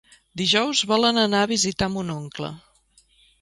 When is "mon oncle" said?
1.97-2.51